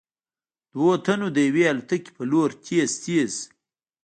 دوو 0.73 0.91
تنو 1.05 1.27
د 1.35 1.37
يوې 1.47 1.63
الوتکې 1.71 2.11
په 2.17 2.23
لور 2.31 2.49
تېز 2.65 2.89
تېز 3.03 3.33
� 3.41 3.41